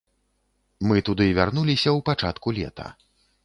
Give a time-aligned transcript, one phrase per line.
[0.91, 2.91] Мы туды вярнуліся ў пачатку лета.